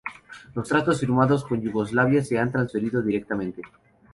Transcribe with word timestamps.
Los 0.55 0.67
tratados 0.67 0.99
firmados 0.99 1.45
con 1.45 1.61
Yugoslavia 1.61 2.23
se 2.23 2.39
han 2.39 2.51
transferido 2.51 3.03
directamente. 3.03 3.61